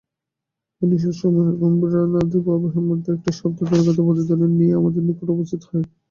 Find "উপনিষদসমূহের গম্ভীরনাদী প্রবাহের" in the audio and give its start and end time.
0.73-2.85